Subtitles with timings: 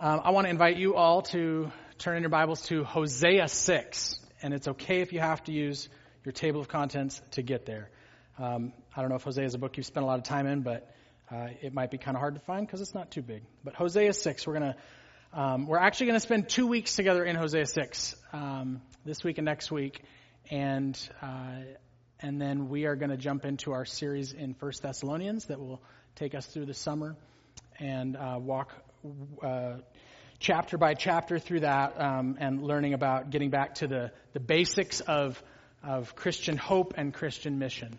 [0.00, 4.20] Um, I want to invite you all to turn in your Bibles to Hosea 6.
[4.40, 5.88] And it's okay if you have to use
[6.24, 7.90] your table of contents to get there.
[8.38, 10.46] Um, I don't know if Hosea is a book you've spent a lot of time
[10.46, 10.88] in, but
[11.32, 13.42] uh, it might be kind of hard to find because it's not too big.
[13.64, 14.76] But Hosea 6, we're going to
[15.36, 19.38] um, we're actually going to spend two weeks together in Hosea 6, um, this week
[19.38, 20.00] and next week,
[20.48, 21.62] and uh,
[22.20, 25.82] and then we are going to jump into our series in First Thessalonians that will
[26.14, 27.16] take us through the summer
[27.80, 28.72] and uh, walk
[29.42, 29.76] uh,
[30.38, 35.00] chapter by chapter through that um, and learning about getting back to the the basics
[35.00, 35.42] of
[35.82, 37.98] of Christian hope and Christian mission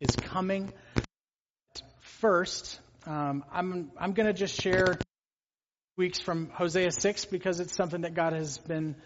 [0.00, 0.72] is coming.
[2.00, 5.02] First, um, I'm I'm going to just share
[5.96, 8.96] weeks from Hosea 6 because it's something that God has been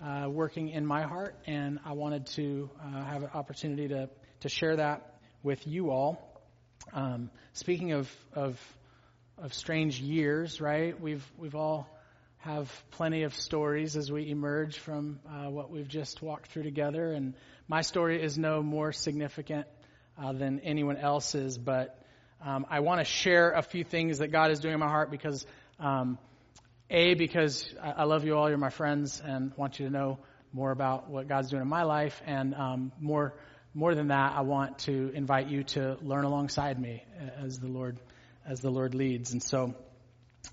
[0.00, 4.08] uh, working in my heart, and I wanted to uh, have an opportunity to,
[4.40, 6.40] to share that with you all.
[6.92, 8.60] Um, speaking of, of,
[9.38, 10.98] of strange years, right?
[11.00, 11.88] We've we've all
[12.38, 17.12] have plenty of stories as we emerge from uh, what we've just walked through together,
[17.12, 17.34] and
[17.68, 19.66] my story is no more significant
[20.22, 21.98] uh, than anyone else's, but
[22.44, 25.10] um, I want to share a few things that God is doing in my heart
[25.10, 25.46] because
[25.78, 26.18] um,
[26.88, 30.18] a, because I love you all, you're my friends, and want you to know
[30.52, 32.22] more about what God's doing in my life.
[32.24, 33.34] And um, more,
[33.74, 37.04] more than that, I want to invite you to learn alongside me
[37.38, 37.98] as the Lord,
[38.46, 39.32] as the Lord leads.
[39.32, 39.74] And so,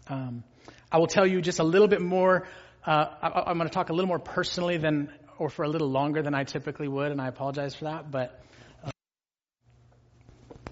[0.07, 0.43] um,
[0.91, 2.47] I will tell you just a little bit more.
[2.85, 5.89] Uh, I, am going to talk a little more personally than, or for a little
[5.89, 8.11] longer than I typically would, and I apologize for that.
[8.11, 8.39] But
[8.83, 8.91] uh,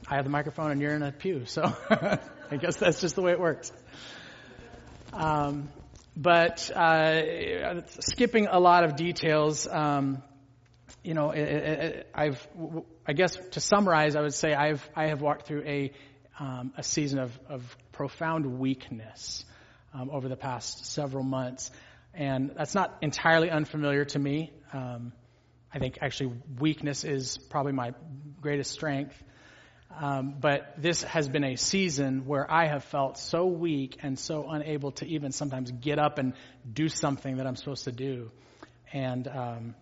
[0.08, 3.22] I have the microphone, and you're in a pew, so I guess that's just the
[3.22, 3.72] way it works.
[5.14, 5.70] Um,
[6.16, 10.22] but uh, skipping a lot of details, um,
[11.04, 11.32] you know,
[12.14, 12.48] I've,
[13.08, 15.94] I guess to summarize, I would say I've, I have walked through a,
[16.42, 19.46] um, a season of, of profound weakness
[19.94, 21.70] um, over the past several months,
[22.16, 24.52] and that's not entirely unfamiliar to me.
[24.74, 25.14] Um,
[25.72, 27.94] I think actually weakness is probably my
[28.42, 29.16] greatest strength.
[29.96, 34.50] Um, but this has been a season where I have felt so weak and so
[34.50, 36.34] unable to even sometimes get up and
[36.74, 38.32] do something that I'm supposed to do.
[38.92, 39.76] And, um,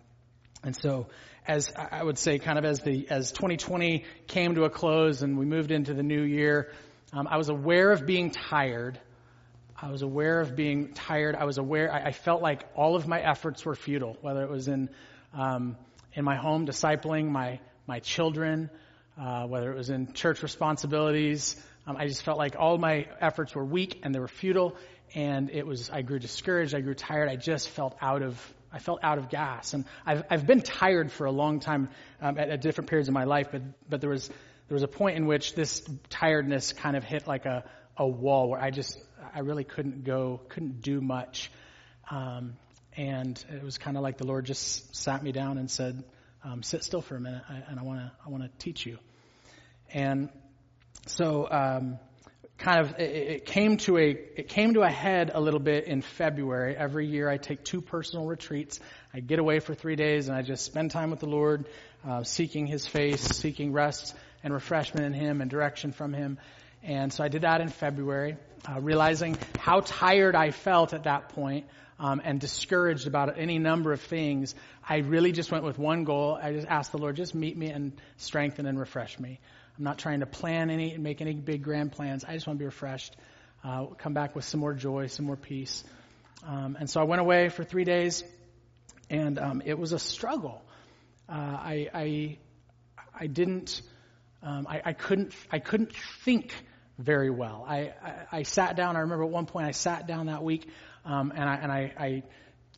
[0.62, 1.06] and so
[1.46, 5.38] as I would say kind of as the, as 2020 came to a close and
[5.38, 6.70] we moved into the new year,
[7.12, 9.00] um, I was aware of being tired.
[9.80, 11.34] I was aware of being tired.
[11.34, 14.50] I was aware, I, I felt like all of my efforts were futile, whether it
[14.50, 14.90] was in,
[15.32, 15.76] um,
[16.12, 18.70] in my home discipling my, my children,
[19.18, 21.56] uh, whether it was in church responsibilities.
[21.86, 24.76] Um, I just felt like all my efforts were weak and they were futile,
[25.14, 25.90] and it was.
[25.90, 26.74] I grew discouraged.
[26.74, 27.28] I grew tired.
[27.28, 28.54] I just felt out of.
[28.72, 31.88] I felt out of gas, and I've I've been tired for a long time
[32.20, 34.88] um, at, at different periods of my life, but but there was there was a
[34.88, 37.64] point in which this tiredness kind of hit like a
[37.96, 38.98] a wall where I just
[39.34, 41.50] I really couldn't go, couldn't do much.
[42.10, 42.56] Um,
[42.96, 46.02] and it was kind of like the Lord just sat me down and said,
[46.44, 48.98] um, "Sit still for a minute, and I want to I want to teach you."
[49.92, 50.28] And
[51.06, 51.98] so, um,
[52.60, 56.02] kind of, it, came to a it came to a head a little bit in
[56.02, 56.76] February.
[56.76, 58.78] Every year, I take two personal retreats.
[59.14, 61.66] I get away for three days, and I just spend time with the Lord,
[62.06, 66.38] uh, seeking His face, seeking rest and refreshment in Him and direction from Him.
[66.82, 68.36] And so I did that in February,
[68.68, 71.66] uh, realizing how tired I felt at that point,
[71.98, 74.54] um, and discouraged about any number of things.
[74.86, 76.38] I really just went with one goal.
[76.40, 79.40] I just asked the Lord, just meet me and strengthen and refresh me.
[79.80, 82.22] I'm not trying to plan any and make any big grand plans.
[82.22, 83.16] I just want to be refreshed,
[83.64, 85.84] uh, come back with some more joy, some more peace.
[86.46, 88.22] Um, and so I went away for three days,
[89.08, 90.60] and um, it was a struggle.
[91.30, 92.38] Uh, I, I,
[93.18, 93.80] I didn't,
[94.42, 96.52] um, I, I, couldn't, I couldn't think
[96.98, 97.64] very well.
[97.66, 98.96] I, I, I, sat down.
[98.96, 100.68] I remember at one point I sat down that week,
[101.06, 102.22] um, and I, and I, I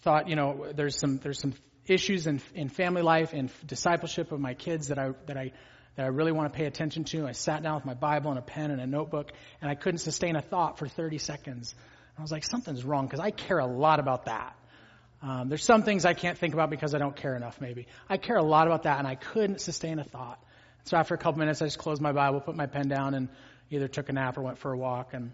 [0.03, 4.39] thought, you know, there's some, there's some issues in, in family life and discipleship of
[4.39, 5.51] my kids that I, that I
[5.97, 7.27] that I really want to pay attention to.
[7.27, 9.99] I sat down with my Bible and a pen and a notebook, and I couldn't
[9.99, 11.75] sustain a thought for 30 seconds.
[12.19, 14.57] I was like, something's wrong because I care a lot about that.
[15.23, 17.87] Um, there's some things I can't think about because I don't care enough, maybe.
[18.09, 20.43] I care a lot about that, and I couldn't sustain a thought.
[20.85, 23.29] So after a couple minutes, I just closed my Bible, put my pen down, and
[23.71, 25.15] either took a nap or went for a walk.
[25.15, 25.33] And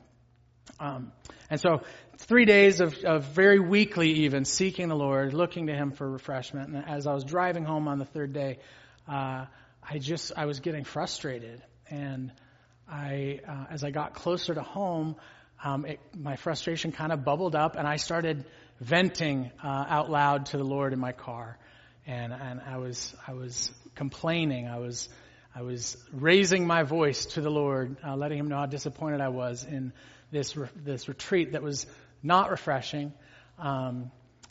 [0.78, 1.12] um,
[1.50, 1.80] and so
[2.18, 6.68] three days of, of very weakly even seeking the Lord, looking to Him for refreshment.
[6.68, 8.58] And as I was driving home on the third day,
[9.08, 9.46] uh,
[9.90, 12.30] I just I was getting frustrated, and
[12.86, 15.16] I uh, as I got closer to home,
[15.64, 18.44] um, it, my frustration kind of bubbled up, and I started
[18.80, 21.58] venting uh, out loud to the Lord in my car,
[22.06, 25.08] and and I was I was complaining, I was
[25.54, 29.28] I was raising my voice to the Lord, uh, letting Him know how disappointed I
[29.28, 29.94] was in
[30.30, 31.86] this re- this retreat that was
[32.22, 33.14] not refreshing.
[33.58, 34.10] Um,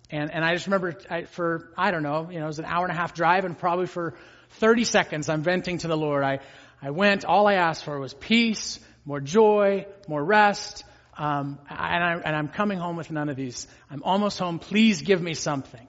[0.09, 2.65] and, and I just remember I, for, I don't know, you know, it was an
[2.65, 4.15] hour and a half drive and probably for
[4.51, 6.23] 30 seconds I'm venting to the Lord.
[6.23, 6.39] I,
[6.81, 10.83] I went, all I asked for was peace, more joy, more rest.
[11.17, 13.67] Um, and, I, and I'm coming home with none of these.
[13.89, 14.59] I'm almost home.
[14.59, 15.87] Please give me something.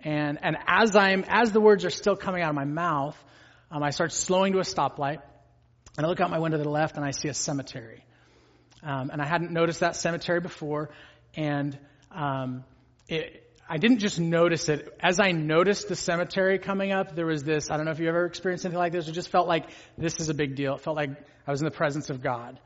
[0.00, 3.16] And, and as I'm, as the words are still coming out of my mouth,
[3.70, 5.20] um, I start slowing to a stoplight.
[5.96, 8.04] And I look out my window to the left and I see a cemetery.
[8.84, 10.90] Um, and I hadn't noticed that cemetery before.
[11.34, 11.76] And,
[12.12, 12.64] um,
[13.08, 14.96] it, I didn't just notice it.
[14.98, 18.08] As I noticed the cemetery coming up, there was this, I don't know if you
[18.08, 19.68] ever experienced anything like this, it just felt like
[19.98, 20.76] this is a big deal.
[20.76, 21.10] It felt like
[21.46, 22.58] I was in the presence of God.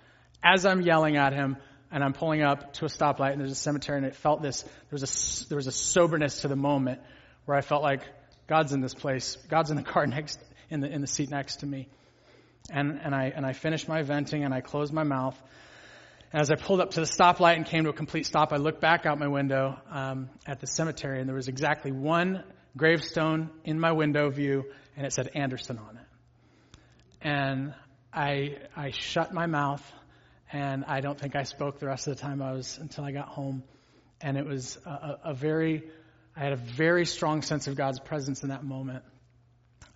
[0.45, 1.57] As I'm yelling at him
[1.91, 4.63] and I'm pulling up to a stoplight and there's a cemetery and it felt this,
[4.63, 7.01] there was a, there was a soberness to the moment
[7.47, 8.03] where I felt like
[8.47, 9.37] God's in this place.
[9.49, 10.39] God's in the car next,
[10.71, 11.89] in the, in the seat next to me.
[12.71, 15.37] And, and I, and I finished my venting and I closed my mouth
[16.33, 18.57] and as I pulled up to the stoplight and came to a complete stop, I
[18.57, 22.43] looked back out my window um, at the cemetery, and there was exactly one
[22.75, 24.65] gravestone in my window view,
[24.97, 26.79] and it said Anderson on it.
[27.21, 27.75] And
[28.15, 29.85] I I shut my mouth,
[30.51, 33.13] and I don't think I spoke the rest of the time I was until I
[33.13, 33.63] got home.
[34.23, 35.83] And it was a, a very
[36.35, 39.05] I had a very strong sense of God's presence in that moment,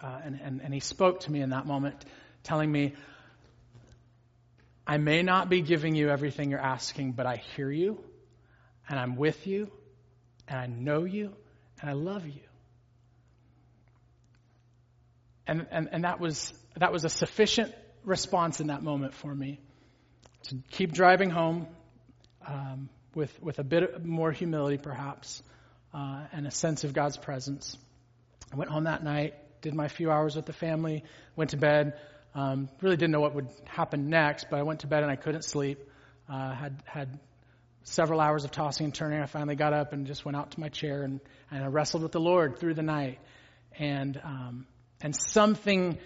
[0.02, 2.04] uh, and, and and He spoke to me in that moment,
[2.42, 2.92] telling me
[4.86, 7.98] I may not be giving you everything you're asking, but I hear you,
[8.88, 9.70] and I'm with you,
[10.46, 11.32] and I know you,
[11.80, 12.40] and I love you.
[15.46, 17.74] And, and, and that, was, that was a sufficient
[18.04, 19.60] response in that moment for me
[20.44, 21.66] to keep driving home
[22.46, 25.42] um, with, with a bit more humility, perhaps,
[25.92, 27.76] uh, and a sense of God's presence.
[28.52, 31.02] I went home that night, did my few hours with the family,
[31.34, 31.94] went to bed.
[32.36, 35.16] Um, really didn't know what would happen next, but I went to bed and I
[35.16, 35.78] couldn't sleep.
[36.28, 37.18] Uh, had had
[37.84, 39.22] several hours of tossing and turning.
[39.22, 42.02] I finally got up and just went out to my chair and, and I wrestled
[42.02, 43.20] with the Lord through the night.
[43.78, 44.66] And um,
[45.00, 45.96] and something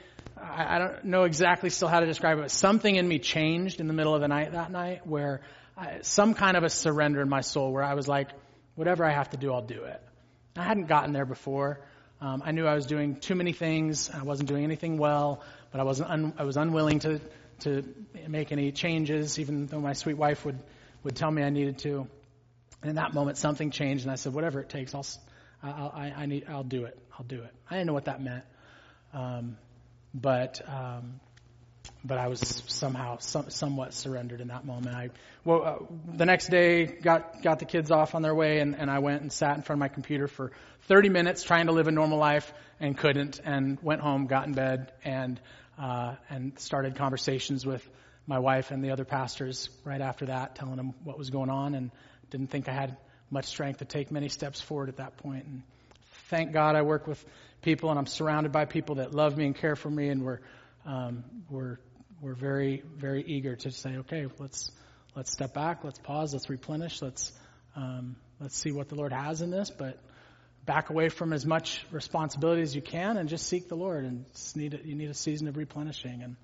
[0.41, 3.81] I, I don't know exactly still how to describe it, but something in me changed
[3.81, 5.41] in the middle of the night that night, where
[5.77, 8.29] I, some kind of a surrender in my soul, where I was like,
[8.77, 10.01] whatever I have to do, I'll do it.
[10.57, 11.81] I hadn't gotten there before.
[12.21, 14.11] Um, I knew I was doing too many things.
[14.11, 17.21] I wasn't doing anything well but I wasn't un, I was unwilling to
[17.61, 17.83] to
[18.27, 20.59] make any changes, even though my sweet wife would
[21.03, 22.07] would tell me I needed to.
[22.83, 25.07] And in that moment, something changed, and I said, "Whatever it takes, I'll
[25.63, 26.99] I'll I, I need I'll do it.
[27.19, 28.45] I'll do it." I didn't know what that meant,
[29.13, 29.59] um,
[30.15, 31.21] but um,
[32.03, 34.97] but I was somehow some, somewhat surrendered in that moment.
[34.97, 35.11] I
[35.45, 38.91] well, uh, the next day got got the kids off on their way, and, and
[38.91, 40.53] I went and sat in front of my computer for
[40.83, 44.55] 30 minutes trying to live a normal life and couldn't, and went home, got in
[44.55, 45.39] bed, and
[45.81, 47.89] uh, and started conversations with
[48.27, 51.75] my wife and the other pastors right after that, telling them what was going on,
[51.75, 51.91] and
[52.31, 52.97] didn't think I had
[53.31, 55.47] much strength to take many steps forward at that point.
[55.47, 55.63] And
[56.29, 57.25] thank God I work with
[57.63, 60.41] people, and I'm surrounded by people that love me and care for me, and we're
[60.85, 61.79] um, we're
[62.21, 64.71] we're very very eager to say, okay, let's
[65.17, 67.33] let's step back, let's pause, let's replenish, let's
[67.75, 69.99] um, let's see what the Lord has in this, but
[70.67, 74.05] back away from as much responsibility as you can and just seek the Lord.
[74.05, 74.25] And
[74.55, 76.23] need a, you need a season of replenishing.
[76.23, 76.37] And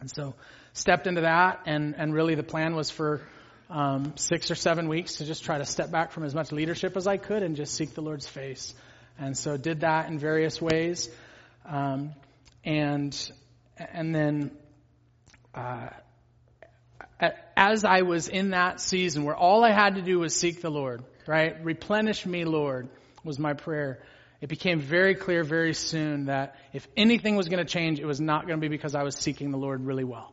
[0.00, 0.34] and so
[0.72, 3.20] stepped into that, and and really the plan was for
[3.68, 6.96] um, six or seven weeks to just try to step back from as much leadership
[6.96, 8.74] as I could and just seek the Lord's face.
[9.18, 11.10] And so did that in various ways,
[11.66, 12.14] um,
[12.64, 13.32] and
[13.76, 14.50] and then.
[15.54, 15.88] Uh,
[17.54, 20.70] as I was in that season where all I had to do was seek the
[20.70, 21.62] Lord, right?
[21.62, 22.88] Replenish me, Lord
[23.24, 24.00] was my prayer.
[24.40, 28.20] It became very clear very soon that if anything was going to change, it was
[28.20, 30.32] not going to be because I was seeking the Lord really well.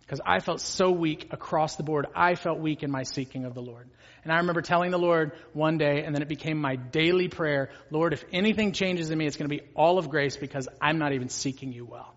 [0.00, 2.06] Because I felt so weak across the board.
[2.14, 3.88] I felt weak in my seeking of the Lord.
[4.24, 7.70] And I remember telling the Lord one day, and then it became my daily prayer
[7.90, 10.98] Lord, if anything changes in me, it's going to be all of grace because I'm
[10.98, 12.14] not even seeking you well.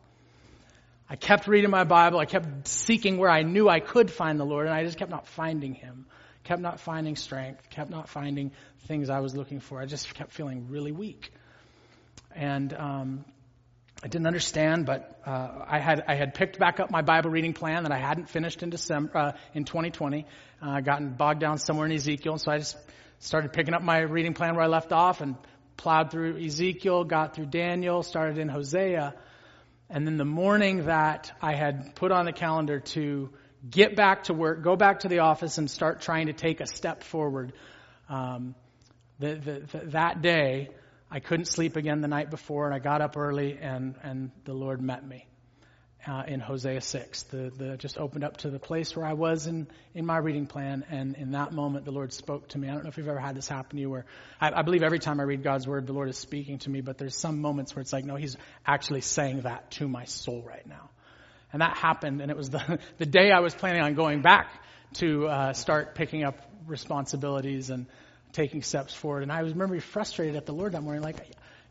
[1.10, 2.20] I kept reading my Bible.
[2.20, 5.12] I kept seeking where I knew I could find the Lord, and I just kept
[5.12, 6.06] not finding Him
[6.46, 8.52] kept not finding strength, kept not finding
[8.88, 9.82] things I was looking for.
[9.82, 11.32] I just kept feeling really weak.
[12.34, 13.26] And um,
[14.04, 17.54] I didn't understand, but uh, I had I had picked back up my Bible reading
[17.54, 20.26] plan that I hadn't finished in December uh, in 2020.
[20.62, 22.78] Uh, gotten bogged down somewhere in Ezekiel, and so I just
[23.20, 25.36] started picking up my reading plan where I left off and
[25.78, 29.16] plowed through Ezekiel, got through Daniel, started in Hosea,
[29.90, 33.30] and then the morning that I had put on the calendar to
[33.70, 36.68] get back to work, go back to the office, and start trying to take a
[36.68, 37.54] step forward.
[38.10, 38.56] Um,
[39.20, 40.70] the, the, the, that day,
[41.12, 44.54] I couldn't sleep again the night before, and I got up early, and, and the
[44.54, 45.26] Lord met me.
[46.08, 47.24] uh, in Hosea 6.
[47.24, 50.46] The, the just opened up to the place where I was in, in my reading
[50.46, 52.68] plan, and in that moment, the Lord spoke to me.
[52.70, 54.06] I don't know if you've ever had this happen to you, where
[54.40, 56.82] I, I believe every time I read God's word, the Lord is speaking to me,
[56.82, 60.44] but there's some moments where it's like, no, He's actually saying that to my soul
[60.46, 60.90] right now.
[61.56, 64.50] And that happened, and it was the, the day I was planning on going back
[64.96, 67.86] to uh, start picking up responsibilities and
[68.34, 69.24] taking steps forward.
[69.24, 71.16] And I was remember frustrated at the Lord that morning, like,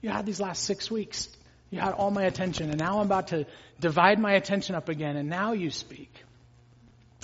[0.00, 1.28] you had these last six weeks
[1.68, 3.44] you had all my attention, and now I'm about to
[3.78, 6.14] divide my attention up again, and now you speak.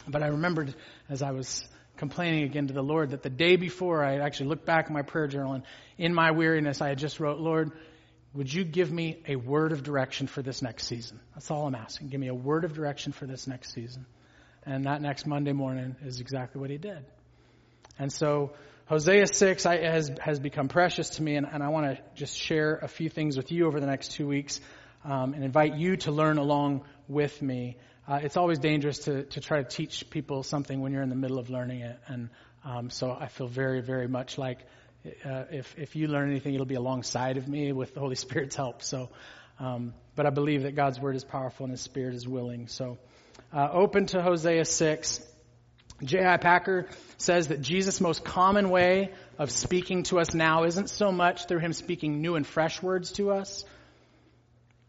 [0.07, 0.75] But I remembered
[1.09, 4.67] as I was complaining again to the Lord that the day before I actually looked
[4.67, 5.63] back in my prayer journal, and
[5.97, 7.73] in my weariness, I had just wrote, Lord,
[8.33, 11.21] would you give me a word of direction for this next season?
[11.35, 12.09] That's all I'm asking.
[12.09, 14.07] Give me a word of direction for this next season.
[14.65, 17.05] And that next Monday morning is exactly what he did.
[17.99, 18.53] And so
[18.87, 22.77] Hosea 6 has, has become precious to me, and, and I want to just share
[22.77, 24.61] a few things with you over the next two weeks
[25.05, 27.77] um, and invite you to learn along with me.
[28.07, 31.17] Uh, it's always dangerous to, to try to teach people something when you're in the
[31.17, 32.31] middle of learning it, and
[32.65, 34.59] um, so I feel very, very much like
[35.25, 38.57] uh, if, if you learn anything, it'll be alongside of me with the Holy Spirit's
[38.57, 38.83] help.
[38.83, 39.09] So,
[39.59, 42.69] um, but I believe that God's word is powerful and His Spirit is willing.
[42.69, 42.99] So,
[43.53, 45.21] uh, open to Hosea 6.
[46.03, 46.39] J.I.
[46.39, 46.89] Packer
[47.19, 51.59] says that Jesus' most common way of speaking to us now isn't so much through
[51.59, 53.65] him speaking new and fresh words to us,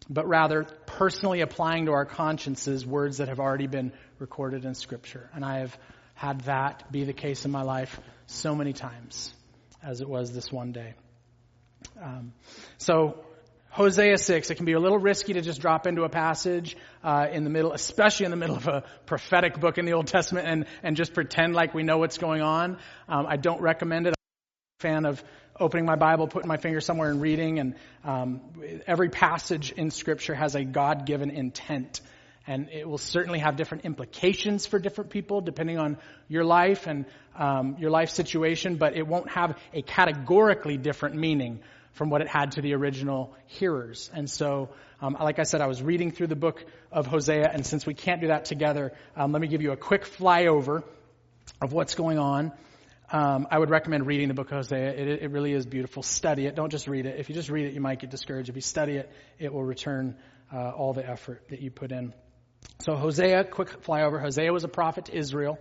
[0.09, 5.29] but rather personally applying to our consciences words that have already been recorded in Scripture.
[5.33, 5.77] And I have
[6.13, 9.33] had that be the case in my life so many times,
[9.83, 10.93] as it was this one day.
[12.01, 12.33] Um,
[12.77, 13.23] so
[13.71, 17.27] Hosea 6, it can be a little risky to just drop into a passage uh,
[17.31, 20.45] in the middle, especially in the middle of a prophetic book in the Old Testament
[20.45, 22.77] and, and just pretend like we know what's going on.
[23.07, 24.09] Um, I don't recommend it.
[24.09, 25.23] I'm a fan of
[25.57, 28.41] opening my Bible, putting my finger somewhere and reading, and um,
[28.87, 32.01] every passage in Scripture has a God-given intent.
[32.47, 37.05] And it will certainly have different implications for different people depending on your life and
[37.35, 41.59] um, your life situation, but it won't have a categorically different meaning
[41.93, 44.09] from what it had to the original hearers.
[44.13, 44.69] And so,
[45.01, 47.93] um, like I said, I was reading through the book of Hosea, and since we
[47.93, 50.83] can't do that together, um, let me give you a quick flyover
[51.61, 52.51] of what's going on.
[53.11, 54.89] Um, I would recommend reading the book of Hosea.
[54.93, 56.01] It, it, really is beautiful.
[56.01, 56.55] Study it.
[56.55, 57.19] Don't just read it.
[57.19, 58.47] If you just read it, you might get discouraged.
[58.47, 60.15] If you study it, it will return
[60.53, 62.13] uh, all the effort that you put in.
[62.79, 64.21] So Hosea, quick flyover.
[64.21, 65.59] Hosea was a prophet to Israel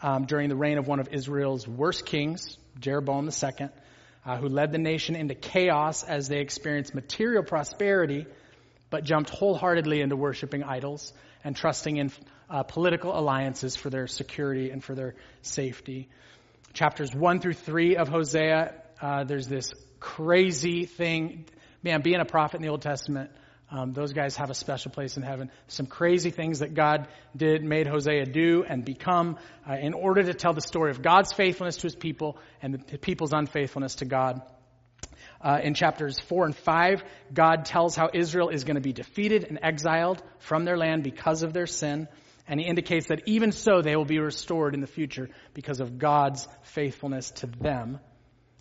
[0.00, 3.68] um, during the reign of one of Israel's worst kings, Jeroboam II
[4.24, 8.26] uh, who led the nation into chaos as they experienced material prosperity,
[8.90, 11.12] but jumped wholeheartedly into worshiping idols
[11.44, 12.12] and trusting in
[12.48, 16.08] uh, political alliances for their security and for their safety.
[16.72, 21.46] Chapters 1 through 3 of Hosea, uh, there's this crazy thing.
[21.82, 23.30] Man, being a prophet in the Old Testament,
[23.72, 25.50] um, those guys have a special place in heaven.
[25.66, 29.38] Some crazy things that God did, made Hosea do and become
[29.68, 32.98] uh, in order to tell the story of God's faithfulness to his people and the
[32.98, 34.42] people's unfaithfulness to God.
[35.40, 37.02] Uh, in chapters 4 and 5,
[37.32, 41.42] God tells how Israel is going to be defeated and exiled from their land because
[41.42, 42.08] of their sin.
[42.46, 45.98] And he indicates that even so, they will be restored in the future because of
[45.98, 48.00] God's faithfulness to them.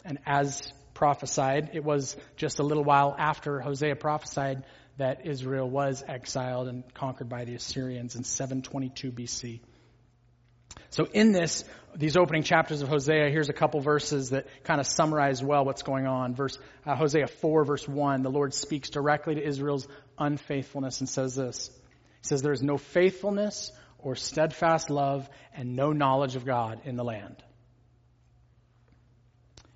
[0.05, 4.63] And as prophesied, it was just a little while after Hosea prophesied
[4.97, 9.59] that Israel was exiled and conquered by the Assyrians in 722 BC.
[10.89, 11.63] So in this,
[11.95, 15.83] these opening chapters of Hosea, here's a couple verses that kind of summarize well what's
[15.83, 16.35] going on.
[16.35, 21.35] Verse uh, Hosea 4 verse 1, the Lord speaks directly to Israel's unfaithfulness and says
[21.35, 21.69] this.
[22.21, 26.97] He says there is no faithfulness or steadfast love and no knowledge of God in
[26.97, 27.41] the land.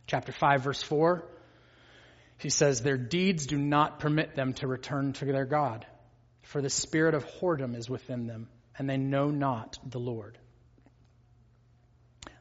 [0.07, 1.24] Chapter 5 verse 4,
[2.38, 5.86] he says, Their deeds do not permit them to return to their God,
[6.44, 10.38] for the spirit of whoredom is within them, and they know not the Lord.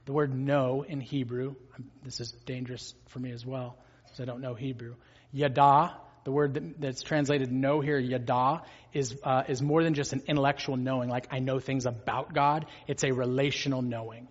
[0.06, 1.54] The word know in Hebrew,
[2.02, 4.96] this is dangerous for me as well, because I don't know Hebrew.
[5.32, 10.12] Yada, the word that, that's translated know here, yada, is, uh, is more than just
[10.12, 12.66] an intellectual knowing, like I know things about God.
[12.86, 14.28] It's a relational knowing.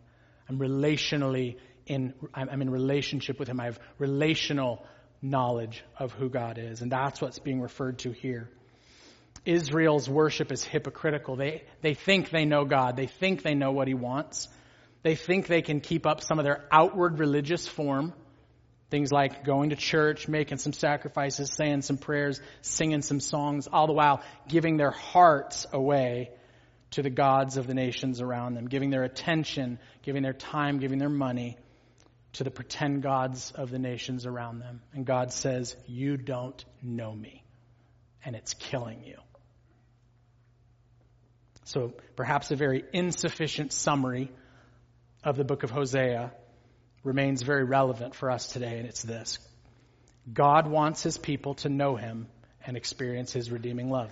[0.48, 3.60] I'm relationally in, I'm in relationship with Him.
[3.60, 4.86] I have relational
[5.23, 6.81] knowledge of who God is.
[6.81, 8.49] And that's what's being referred to here.
[9.45, 11.35] Israel's worship is hypocritical.
[11.35, 12.95] They, they think they know God.
[12.95, 14.47] They think they know what He wants.
[15.01, 18.13] They think they can keep up some of their outward religious form.
[18.89, 23.87] Things like going to church, making some sacrifices, saying some prayers, singing some songs, all
[23.87, 26.29] the while giving their hearts away
[26.91, 30.99] to the gods of the nations around them, giving their attention, giving their time, giving
[30.99, 31.57] their money
[32.33, 34.81] to the pretend gods of the nations around them.
[34.93, 37.43] And God says, You don't know me.
[38.25, 39.17] And it's killing you.
[41.65, 44.31] So perhaps a very insufficient summary
[45.23, 46.31] of the book of Hosea
[47.03, 49.39] remains very relevant for us today, and it's this
[50.31, 52.27] God wants his people to know him
[52.65, 54.11] and experience his redeeming love.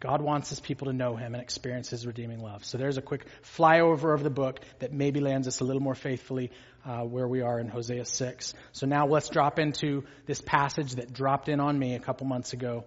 [0.00, 2.64] God wants his people to know him and experience his redeeming love.
[2.64, 3.26] So there's a quick
[3.56, 6.50] flyover of the book that maybe lands us a little more faithfully
[6.86, 8.54] uh, where we are in Hosea 6.
[8.72, 12.54] So now let's drop into this passage that dropped in on me a couple months
[12.54, 12.84] ago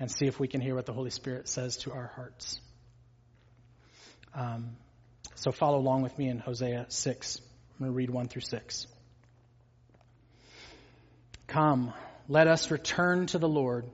[0.00, 2.60] and see if we can hear what the Holy Spirit says to our hearts.
[4.34, 4.76] Um,
[5.36, 7.40] so follow along with me in Hosea 6.
[7.78, 8.86] I'm going to read 1 through 6.
[11.46, 11.92] Come,
[12.28, 13.86] let us return to the Lord,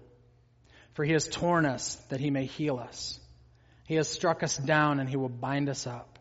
[0.95, 3.19] for he has torn us that he may heal us.
[3.87, 6.19] He has struck us down and he will bind us up.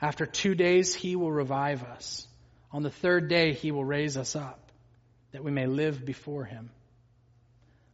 [0.00, 2.26] After two days he will revive us.
[2.72, 4.72] On the third day he will raise us up,
[5.32, 6.70] that we may live before him.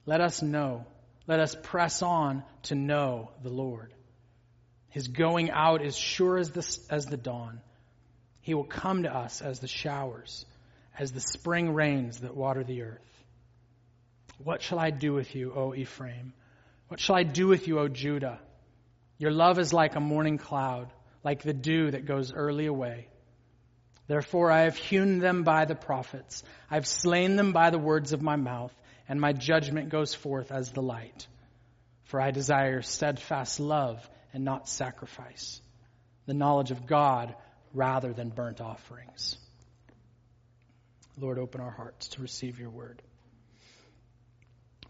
[0.07, 0.87] Let us know,
[1.27, 3.93] let us press on to know the Lord.
[4.89, 7.61] His going out is sure as the, as the dawn.
[8.41, 10.45] He will come to us as the showers,
[10.99, 13.10] as the spring rains that water the earth.
[14.43, 16.33] What shall I do with you, O Ephraim?
[16.89, 18.41] What shall I do with you, O Judah?
[19.19, 20.91] Your love is like a morning cloud,
[21.23, 23.09] like the dew that goes early away.
[24.07, 26.43] Therefore I have hewn them by the prophets.
[26.71, 28.75] I have slain them by the words of my mouth
[29.09, 31.27] and my judgment goes forth as the light.
[32.05, 35.61] For I desire steadfast love and not sacrifice,
[36.27, 37.35] the knowledge of God
[37.75, 39.37] rather than burnt offerings.
[41.19, 43.03] Lord, open our hearts to receive your word.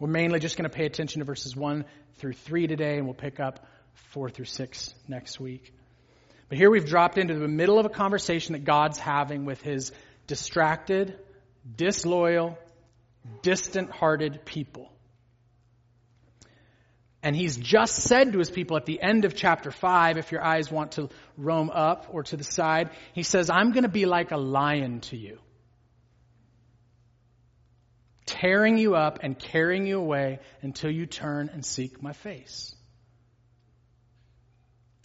[0.00, 1.84] We're mainly just going to pay attention to verses 1
[2.16, 3.66] through 3 today, and we'll pick up
[4.12, 5.72] 4 through 6 next week.
[6.48, 9.92] But here we've dropped into the middle of a conversation that God's having with his
[10.26, 11.16] distracted,
[11.76, 12.58] disloyal,
[13.42, 14.90] distant hearted people.
[17.22, 20.42] And he's just said to his people at the end of chapter 5, if your
[20.42, 24.06] eyes want to roam up or to the side, he says, I'm going to be
[24.06, 25.38] like a lion to you,
[28.40, 32.74] tearing you up and carrying you away until you turn and seek my face.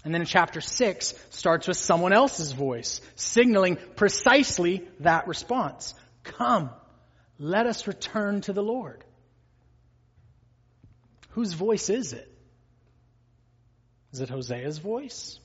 [0.06, 5.96] And then in chapter 6 starts with someone else's voice, signaling precisely that response.
[6.24, 6.70] Come.
[7.38, 9.04] Let us return to the Lord.
[11.32, 12.32] Whose voice is it?
[14.14, 15.40] Is it Hosea's voice?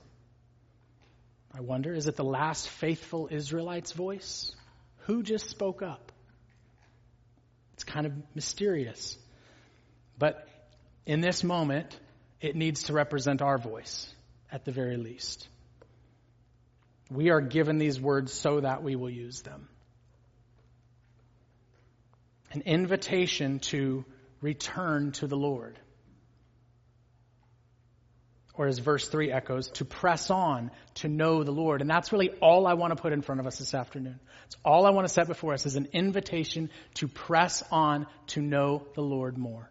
[1.52, 4.54] I wonder, is it the last faithful Israelites' voice?
[5.06, 6.09] Who just spoke up?
[7.90, 9.18] Kind of mysterious.
[10.18, 10.48] But
[11.06, 11.98] in this moment,
[12.40, 14.12] it needs to represent our voice,
[14.50, 15.48] at the very least.
[17.10, 19.68] We are given these words so that we will use them
[22.52, 24.04] an invitation to
[24.40, 25.78] return to the Lord.
[28.60, 31.80] Or as verse 3 echoes, to press on to know the Lord.
[31.80, 34.20] And that's really all I want to put in front of us this afternoon.
[34.44, 38.42] It's all I want to set before us is an invitation to press on to
[38.42, 39.70] know the Lord more.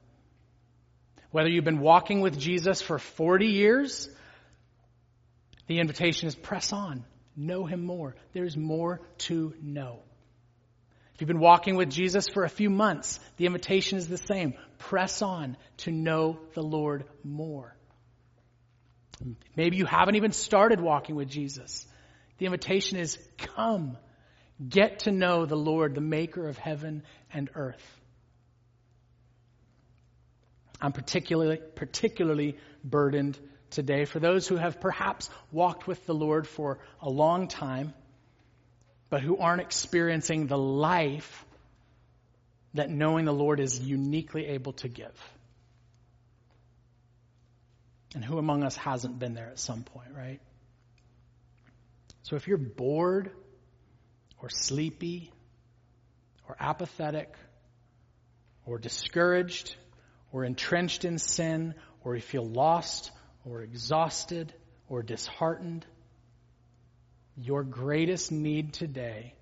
[1.30, 4.10] Whether you've been walking with Jesus for 40 years,
[5.68, 7.06] the invitation is press on,
[7.38, 8.16] know him more.
[8.34, 10.00] There's more to know.
[11.14, 14.56] If you've been walking with Jesus for a few months, the invitation is the same.
[14.80, 17.76] Press on to know the Lord more.
[19.56, 21.86] Maybe you haven't even started walking with Jesus.
[22.38, 23.98] The invitation is come,
[24.68, 27.04] get to know the Lord, the maker of heaven
[27.34, 28.00] and earth.
[30.82, 33.38] I'm particularly, particularly burdened
[33.70, 37.94] today for those who have perhaps walked with the Lord for a long time
[39.10, 41.46] but who aren't experiencing the life
[42.76, 45.16] that knowing the Lord is uniquely able to give.
[48.16, 50.40] And who among us hasn't been there at some point, right?
[52.24, 53.32] So if you're bored
[54.42, 55.32] or sleepy
[56.48, 57.34] or apathetic
[58.66, 59.76] or discouraged
[60.32, 63.12] or entrenched in sin or you feel lost
[63.46, 64.54] or exhausted
[64.88, 65.86] or disheartened,
[67.36, 69.34] your greatest need today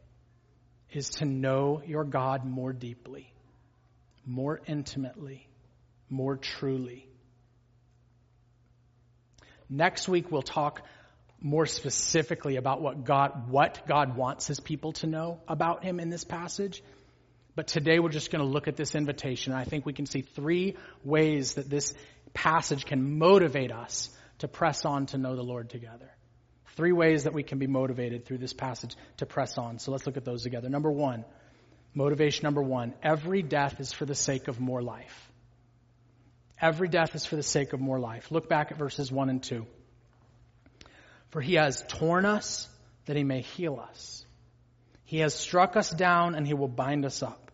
[0.92, 3.32] is to know your God more deeply,
[4.26, 5.48] more intimately,
[6.10, 7.07] more truly.
[9.70, 10.82] Next week we'll talk
[11.40, 16.10] more specifically about what God, what God wants his people to know about him in
[16.10, 16.82] this passage.
[17.56, 19.54] But today we're just going to look at this invitation.
[19.54, 21.94] I think we can see three ways that this
[22.34, 26.12] passage can motivate us to press on to know the Lord together.
[26.76, 29.80] Three ways that we can be motivated through this passage to press on.
[29.80, 30.70] So let's look at those together.
[30.70, 31.26] Number one,
[31.94, 35.27] motivation number one every death is for the sake of more life.
[36.60, 38.32] Every death is for the sake of more life.
[38.32, 39.66] Look back at verses 1 and 2.
[41.30, 42.68] For he has torn us
[43.06, 44.26] that he may heal us.
[45.06, 47.52] He has struck us down and he will bind us up.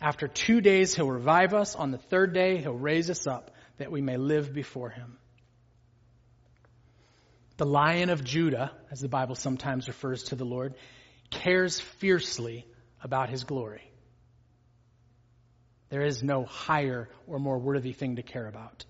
[0.00, 1.76] After two days, he'll revive us.
[1.76, 5.16] On the third day, he'll raise us up that we may live before him.
[7.56, 10.74] The lion of Judah, as the Bible sometimes refers to the Lord,
[11.30, 12.66] cares fiercely
[13.00, 13.91] about his glory.
[15.92, 18.86] There is no higher or more worthy thing to care about.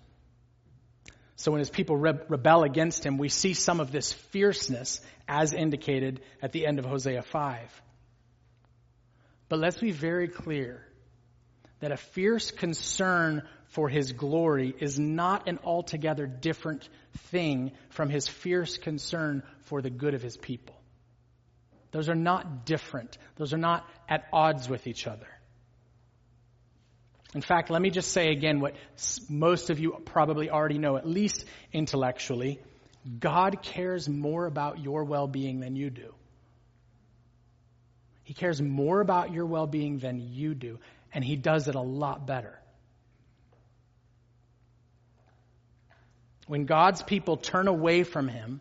[1.34, 6.20] So when his people rebel against him, we see some of this fierceness as indicated
[6.40, 7.82] at the end of Hosea 5.
[9.48, 10.86] But let's be very clear
[11.80, 16.88] that a fierce concern for his glory is not an altogether different
[17.32, 20.80] thing from his fierce concern for the good of his people.
[21.90, 23.18] Those are not different.
[23.34, 25.26] Those are not at odds with each other.
[27.34, 28.74] In fact, let me just say again what
[29.28, 32.60] most of you probably already know, at least intellectually.
[33.18, 36.14] God cares more about your well being than you do.
[38.22, 40.78] He cares more about your well being than you do,
[41.12, 42.58] and He does it a lot better.
[46.46, 48.60] When God's people turn away from Him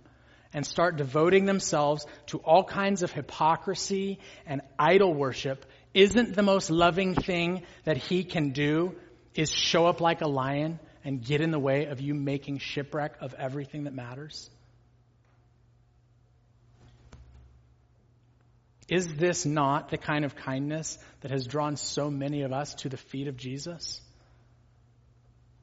[0.53, 6.69] and start devoting themselves to all kinds of hypocrisy and idol worship, isn't the most
[6.69, 8.95] loving thing that he can do
[9.36, 13.15] is show up like a lion and get in the way of you making shipwreck
[13.21, 14.49] of everything that matters?
[18.88, 22.89] Is this not the kind of kindness that has drawn so many of us to
[22.89, 24.01] the feet of Jesus?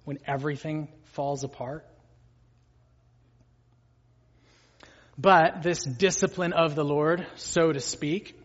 [0.05, 1.87] When everything falls apart?
[5.19, 8.38] But this discipline of the Lord, so to speak,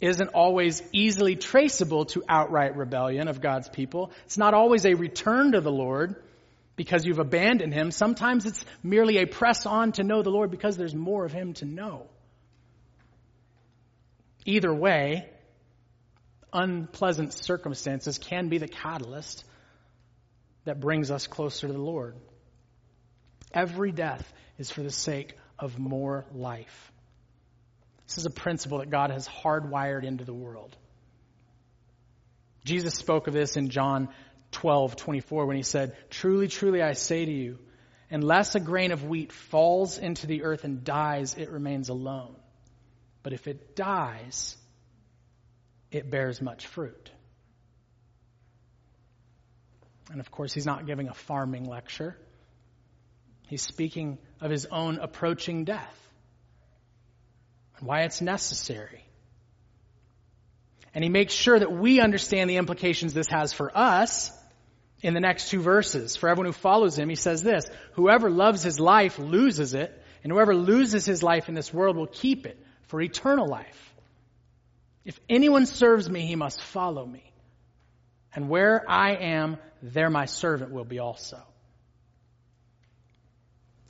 [0.00, 4.10] isn't always easily traceable to outright rebellion of God's people.
[4.26, 6.16] It's not always a return to the Lord
[6.76, 7.90] because you've abandoned Him.
[7.90, 11.54] Sometimes it's merely a press on to know the Lord because there's more of Him
[11.54, 12.06] to know.
[14.44, 15.28] Either way,
[16.52, 19.44] unpleasant circumstances can be the catalyst
[20.64, 22.16] that brings us closer to the Lord.
[23.52, 26.92] Every death is for the sake of more life.
[28.06, 30.76] This is a principle that God has hardwired into the world.
[32.64, 34.08] Jesus spoke of this in John
[34.52, 37.58] 12, 24 when he said, Truly, truly, I say to you,
[38.10, 42.36] unless a grain of wheat falls into the earth and dies, it remains alone.
[43.22, 44.56] But if it dies,
[45.90, 47.10] it bears much fruit.
[50.10, 52.16] And of course, he's not giving a farming lecture.
[53.48, 56.03] He's speaking of his own approaching death
[57.84, 59.04] why it's necessary.
[60.94, 64.30] And he makes sure that we understand the implications this has for us
[65.02, 66.16] in the next two verses.
[66.16, 69.92] For everyone who follows him, he says this, whoever loves his life loses it,
[70.22, 73.94] and whoever loses his life in this world will keep it for eternal life.
[75.04, 77.30] If anyone serves me, he must follow me.
[78.34, 81.42] And where I am, there my servant will be also.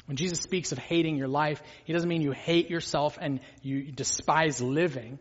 [0.06, 3.90] When Jesus speaks of hating your life, he doesn't mean you hate yourself and you
[3.90, 5.18] despise living.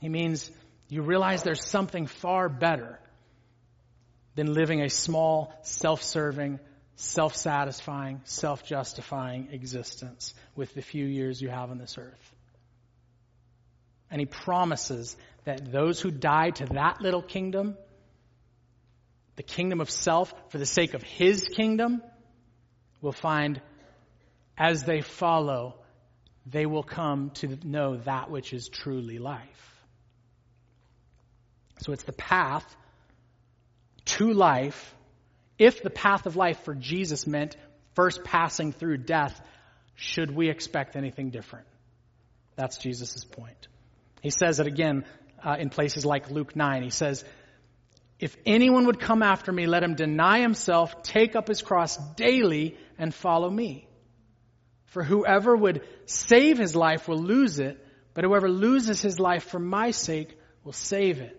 [0.00, 0.50] He means
[0.88, 3.00] you realize there's something far better
[4.36, 6.60] than living a small, self-serving,
[6.94, 12.34] self-satisfying, self-justifying existence with the few years you have on this earth.
[14.10, 17.76] And he promises that those who die to that little kingdom,
[19.34, 22.02] the kingdom of self for the sake of his kingdom,
[23.06, 23.62] will find
[24.58, 25.76] as they follow,
[26.44, 29.76] they will come to know that which is truly life.
[31.78, 32.64] So it's the path
[34.06, 34.94] to life.
[35.58, 37.56] If the path of life for Jesus meant
[37.94, 39.40] first passing through death,
[39.94, 41.66] should we expect anything different?
[42.56, 43.68] That's Jesus' point.
[44.20, 45.04] He says it again
[45.44, 46.82] uh, in places like Luke 9.
[46.82, 47.24] He says,
[48.18, 52.76] If anyone would come after me, let him deny himself, take up his cross daily,
[52.98, 53.88] and follow me.
[54.86, 59.58] For whoever would save his life will lose it, but whoever loses his life for
[59.58, 61.36] my sake will save it.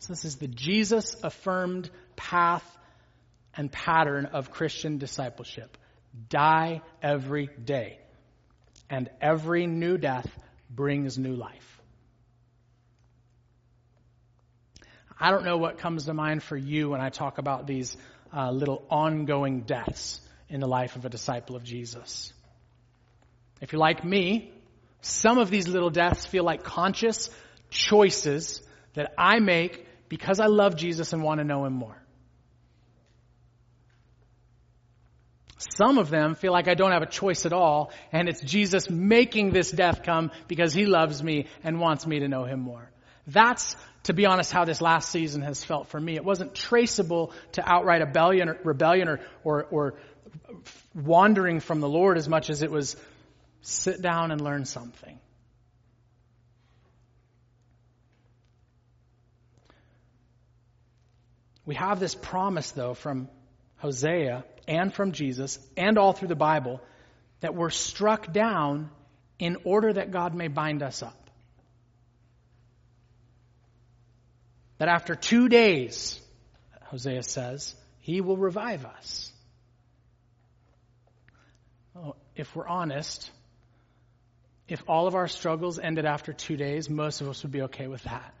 [0.00, 2.64] So this is the Jesus affirmed path
[3.54, 5.76] and pattern of Christian discipleship.
[6.28, 7.98] Die every day.
[8.88, 10.26] And every new death
[10.68, 11.80] brings new life.
[15.18, 17.96] I don't know what comes to mind for you when I talk about these
[18.34, 22.32] uh, little ongoing deaths in the life of a disciple of Jesus.
[23.60, 24.52] If you're like me,
[25.02, 27.30] some of these little deaths feel like conscious
[27.70, 28.62] choices
[28.94, 31.96] that I make because I love Jesus and want to know him more.
[35.58, 38.88] Some of them feel like I don't have a choice at all, and it's Jesus
[38.88, 42.90] making this death come because he loves me and wants me to know him more.
[43.32, 46.16] That's, to be honest, how this last season has felt for me.
[46.16, 49.94] It wasn't traceable to outright rebellion, rebellion or, or, or
[50.94, 52.96] wandering from the Lord as much as it was
[53.62, 55.18] sit down and learn something.
[61.66, 63.28] We have this promise, though, from
[63.76, 66.80] Hosea and from Jesus and all through the Bible
[67.40, 68.90] that we're struck down
[69.38, 71.19] in order that God may bind us up.
[74.80, 76.18] That after two days,
[76.84, 79.30] Hosea says, he will revive us.
[81.92, 83.30] Well, if we're honest,
[84.68, 87.88] if all of our struggles ended after two days, most of us would be okay
[87.88, 88.32] with that.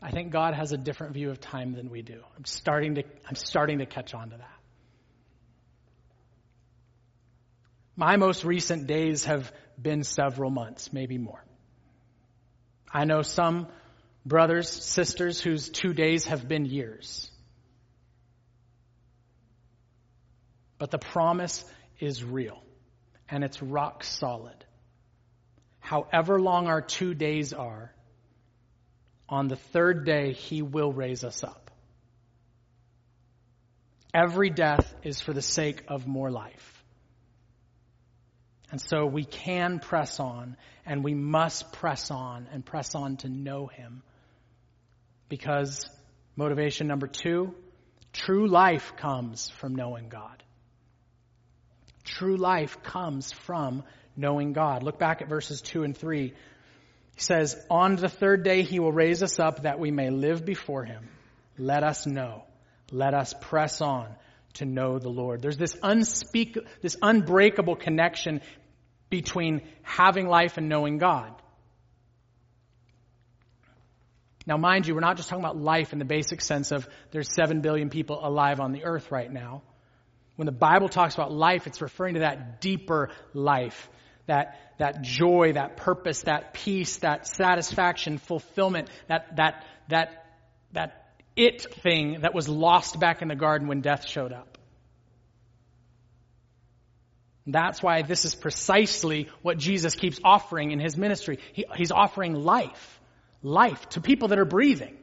[0.00, 2.20] I think God has a different view of time than we do.
[2.36, 4.58] I'm starting to, I'm starting to catch on to that.
[7.96, 11.44] My most recent days have been several months, maybe more.
[12.94, 13.66] I know some
[14.24, 17.30] brothers, sisters whose two days have been years.
[20.78, 21.64] But the promise
[22.00, 22.62] is real
[23.28, 24.64] and it's rock solid.
[25.80, 27.92] However long our two days are,
[29.28, 31.70] on the third day, he will raise us up.
[34.12, 36.84] Every death is for the sake of more life.
[38.70, 43.28] And so we can press on, and we must press on and press on to
[43.28, 44.02] know him.
[45.32, 45.86] Because
[46.36, 47.54] motivation number two,
[48.12, 50.42] true life comes from knowing God.
[52.04, 53.82] True life comes from
[54.14, 54.82] knowing God.
[54.82, 56.34] Look back at verses two and three.
[57.14, 60.44] He says, On the third day he will raise us up that we may live
[60.44, 61.08] before him.
[61.56, 62.44] Let us know.
[62.90, 64.14] Let us press on
[64.56, 65.40] to know the Lord.
[65.40, 68.42] There's this unspeak, this unbreakable connection
[69.08, 71.32] between having life and knowing God.
[74.46, 77.32] Now, mind you, we're not just talking about life in the basic sense of there's
[77.32, 79.62] seven billion people alive on the earth right now.
[80.36, 83.88] When the Bible talks about life, it's referring to that deeper life
[84.26, 90.26] that, that joy, that purpose, that peace, that satisfaction, fulfillment, that, that, that,
[90.72, 94.58] that it thing that was lost back in the garden when death showed up.
[97.46, 101.40] That's why this is precisely what Jesus keeps offering in his ministry.
[101.52, 103.00] He, he's offering life,
[103.42, 104.96] life to people that are breathing.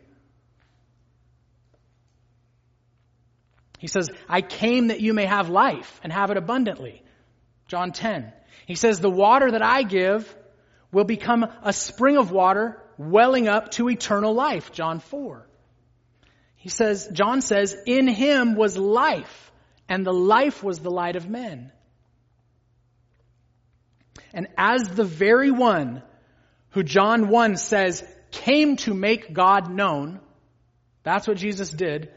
[3.78, 7.02] He says, I came that you may have life and have it abundantly.
[7.68, 8.32] John 10.
[8.66, 10.36] He says, the water that I give
[10.92, 14.74] will become a spring of water welling up to eternal life.
[14.74, 15.48] John 4.
[16.58, 19.52] He says, John says, in him was life,
[19.88, 21.72] and the life was the light of men.
[24.34, 26.04] And as the very one
[26.72, 30.20] who John 1 says came to make God known,
[31.04, 32.12] that's what Jesus did.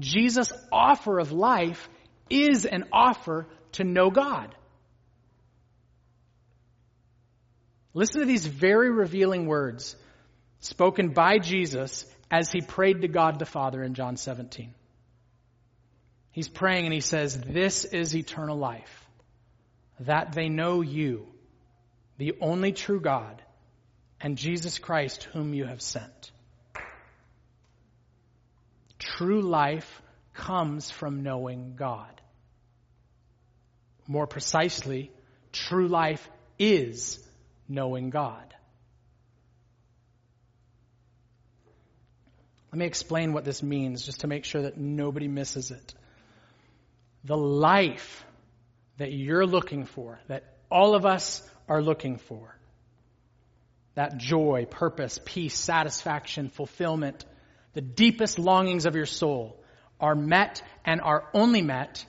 [0.00, 1.88] Jesus' offer of life
[2.30, 4.54] is an offer to know God.
[7.94, 9.96] Listen to these very revealing words
[10.60, 14.74] spoken by Jesus as he prayed to God the Father in John 17.
[16.30, 19.04] He's praying and he says, This is eternal life,
[20.00, 21.26] that they know you,
[22.18, 23.42] the only true God,
[24.20, 26.32] and Jesus Christ, whom you have sent.
[28.98, 30.02] True life
[30.34, 32.20] comes from knowing God.
[34.06, 35.12] More precisely,
[35.52, 36.28] true life
[36.58, 37.18] is
[37.68, 38.54] knowing God.
[42.72, 45.94] Let me explain what this means just to make sure that nobody misses it.
[47.24, 48.24] The life
[48.98, 52.57] that you're looking for, that all of us are looking for,
[53.98, 57.24] that joy, purpose, peace, satisfaction, fulfillment,
[57.72, 59.58] the deepest longings of your soul
[59.98, 62.06] are met and are only met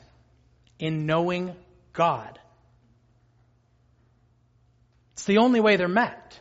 [0.78, 1.56] in knowing
[1.92, 2.38] God.
[5.14, 6.40] It's the only way they're met.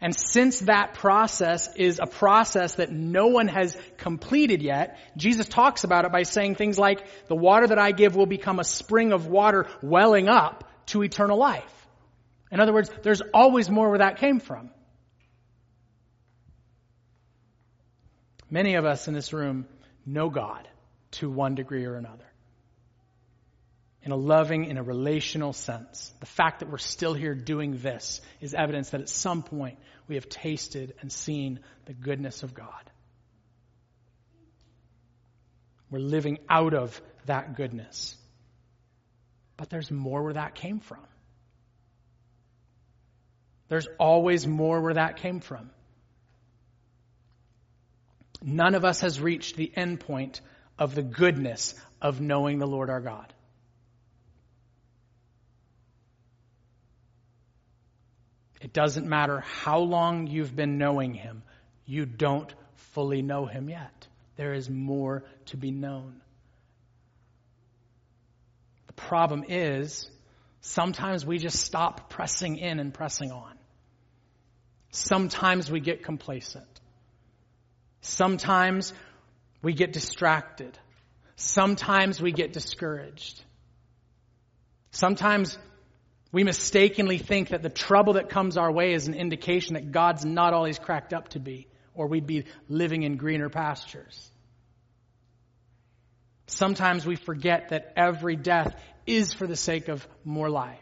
[0.00, 5.82] And since that process is a process that no one has completed yet, Jesus talks
[5.82, 9.12] about it by saying things like, the water that I give will become a spring
[9.12, 11.86] of water welling up to eternal life.
[12.50, 14.70] In other words, there's always more where that came from.
[18.48, 19.66] Many of us in this room
[20.04, 20.68] know God
[21.12, 22.26] to one degree or another.
[24.06, 26.12] in a loving, in a relational sense.
[26.20, 30.14] The fact that we're still here doing this is evidence that at some point we
[30.14, 32.70] have tasted and seen the goodness of God.
[35.90, 38.16] We're living out of that goodness.
[39.56, 41.00] But there's more where that came from.
[43.68, 45.70] There's always more where that came from.
[48.42, 50.40] None of us has reached the end point
[50.78, 53.32] of the goodness of knowing the Lord our God.
[58.60, 61.42] It doesn't matter how long you've been knowing Him,
[61.86, 64.06] you don't fully know Him yet.
[64.36, 66.20] There is more to be known.
[68.96, 70.10] Problem is,
[70.60, 73.52] sometimes we just stop pressing in and pressing on.
[74.90, 76.66] Sometimes we get complacent.
[78.00, 78.92] Sometimes
[79.62, 80.78] we get distracted.
[81.36, 83.42] Sometimes we get discouraged.
[84.90, 85.58] Sometimes
[86.32, 90.24] we mistakenly think that the trouble that comes our way is an indication that God's
[90.24, 94.30] not all he's cracked up to be, or we'd be living in greener pastures.
[96.46, 98.74] Sometimes we forget that every death
[99.06, 100.78] is for the sake of more life.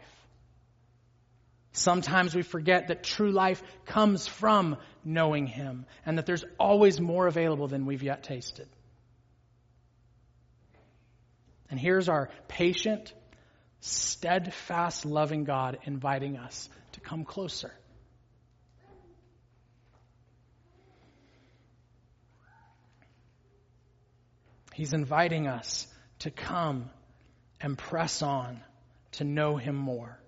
[1.71, 7.27] Sometimes we forget that true life comes from knowing Him and that there's always more
[7.27, 8.67] available than we've yet tasted.
[11.69, 13.11] And here's our patient,
[13.81, 17.73] steadfast, loving God inviting us to come closer.
[24.75, 25.87] He's inviting us
[26.19, 26.89] to come
[27.61, 28.59] and press on
[29.13, 30.19] to know Him more.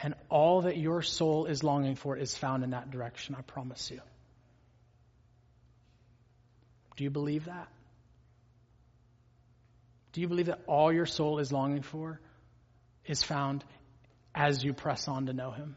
[0.00, 3.92] And all that your soul is longing for is found in that direction, I promise
[3.92, 4.00] you.
[6.96, 7.68] Do you believe that?
[10.10, 12.20] Do you believe that all your soul is longing for
[13.06, 13.64] is found
[14.34, 15.76] as you press on to know Him?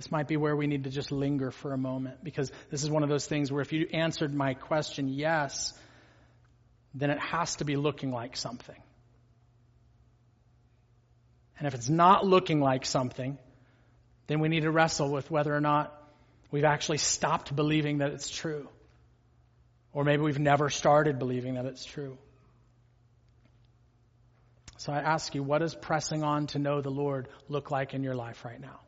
[0.00, 2.88] This might be where we need to just linger for a moment because this is
[2.88, 5.74] one of those things where if you answered my question yes,
[6.94, 8.82] then it has to be looking like something.
[11.58, 13.36] And if it's not looking like something,
[14.26, 15.94] then we need to wrestle with whether or not
[16.50, 18.70] we've actually stopped believing that it's true.
[19.92, 22.16] Or maybe we've never started believing that it's true.
[24.78, 28.02] So I ask you, what does pressing on to know the Lord look like in
[28.02, 28.80] your life right now?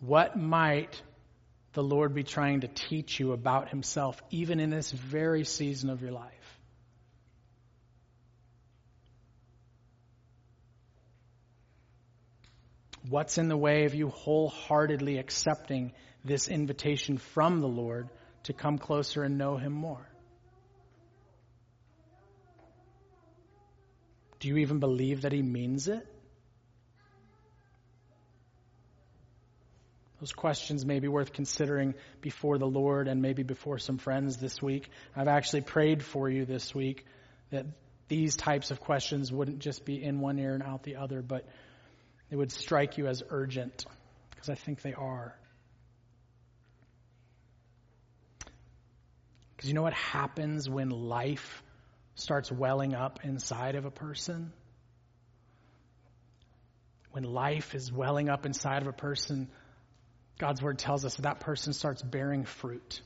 [0.00, 1.02] What might
[1.72, 6.02] the Lord be trying to teach you about Himself, even in this very season of
[6.02, 6.32] your life?
[13.08, 15.92] What's in the way of you wholeheartedly accepting
[16.24, 18.08] this invitation from the Lord
[18.44, 20.06] to come closer and know Him more?
[24.40, 26.06] Do you even believe that He means it?
[30.20, 34.60] Those questions may be worth considering before the Lord and maybe before some friends this
[34.60, 34.88] week.
[35.14, 37.06] I've actually prayed for you this week
[37.50, 37.66] that
[38.08, 41.46] these types of questions wouldn't just be in one ear and out the other, but
[42.30, 43.84] they would strike you as urgent,
[44.30, 45.34] because I think they are.
[49.56, 51.62] Because you know what happens when life
[52.14, 54.52] starts welling up inside of a person?
[57.12, 59.48] When life is welling up inside of a person,
[60.38, 63.00] God's word tells us that, that person starts bearing fruit.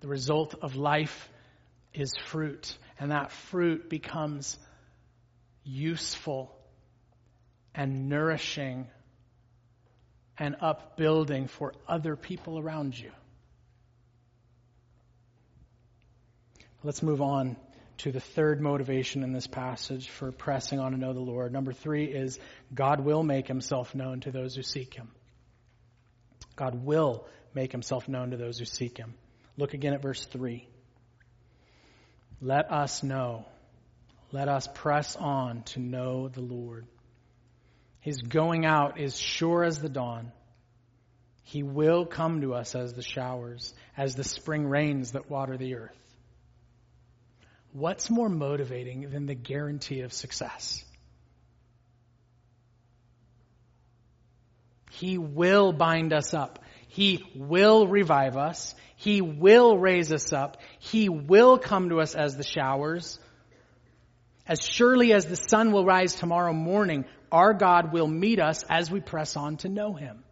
[0.00, 1.30] The result of life
[1.94, 4.58] is fruit, and that fruit becomes
[5.64, 6.54] useful
[7.74, 8.86] and nourishing
[10.38, 13.10] and upbuilding for other people around you.
[16.82, 17.56] Let's move on
[17.98, 21.52] to the third motivation in this passage for pressing on to know the Lord.
[21.52, 22.38] Number three is
[22.74, 25.08] God will make himself known to those who seek him.
[26.56, 29.14] God will make himself known to those who seek him.
[29.56, 30.68] Look again at verse three.
[32.40, 33.46] Let us know.
[34.32, 36.86] Let us press on to know the Lord.
[38.00, 40.32] His going out is sure as the dawn.
[41.44, 45.76] He will come to us as the showers, as the spring rains that water the
[45.76, 45.96] earth.
[47.72, 50.84] What's more motivating than the guarantee of success?
[54.98, 56.60] He will bind us up.
[56.88, 58.74] He will revive us.
[58.96, 60.58] He will raise us up.
[60.78, 63.18] He will come to us as the showers.
[64.46, 68.90] As surely as the sun will rise tomorrow morning, our God will meet us as
[68.90, 70.22] we press on to know Him.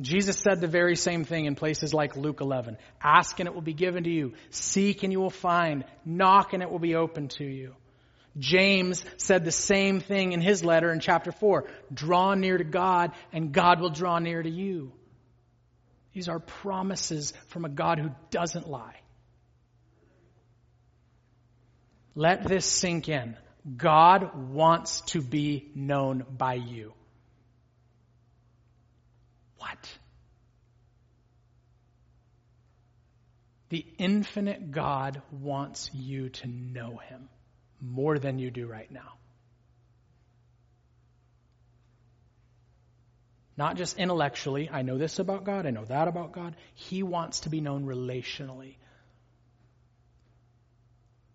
[0.00, 2.76] Jesus said the very same thing in places like Luke 11.
[3.02, 4.34] Ask and it will be given to you.
[4.50, 5.84] Seek and you will find.
[6.04, 7.74] Knock and it will be open to you.
[8.38, 11.68] James said the same thing in his letter in chapter 4.
[11.92, 14.92] Draw near to God and God will draw near to you.
[16.12, 18.96] These are promises from a God who doesn't lie.
[22.14, 23.36] Let this sink in.
[23.76, 26.92] God wants to be known by you.
[29.58, 29.98] What?
[33.70, 37.28] The infinite God wants you to know him
[37.84, 39.14] more than you do right now.
[43.56, 46.56] Not just intellectually, I know this about God, I know that about God.
[46.74, 48.76] He wants to be known relationally.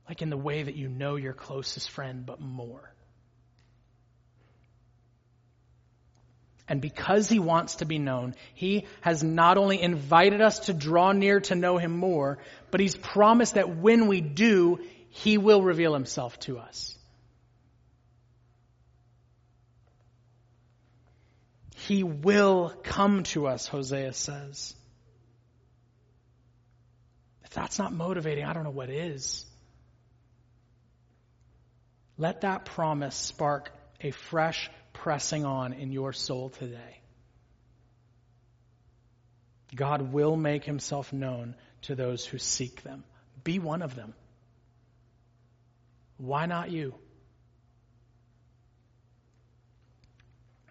[0.07, 2.91] Like in the way that you know your closest friend, but more.
[6.67, 11.11] And because he wants to be known, he has not only invited us to draw
[11.13, 12.37] near to know him more,
[12.69, 14.79] but he's promised that when we do,
[15.09, 16.95] he will reveal himself to us.
[21.75, 24.75] He will come to us, Hosea says.
[27.43, 29.45] If that's not motivating, I don't know what is.
[32.17, 37.01] Let that promise spark a fresh pressing on in your soul today.
[39.75, 43.03] God will make himself known to those who seek them.
[43.43, 44.13] Be one of them.
[46.19, 46.93] Why not you?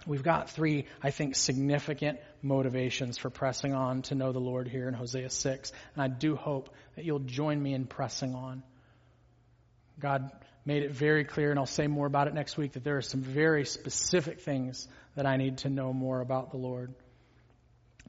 [0.07, 4.89] We've got three, I think, significant motivations for pressing on to know the Lord here
[4.89, 5.73] in Hosea 6.
[5.95, 8.63] And I do hope that you'll join me in pressing on.
[9.99, 10.31] God
[10.65, 13.03] made it very clear, and I'll say more about it next week, that there are
[13.03, 16.95] some very specific things that I need to know more about the Lord.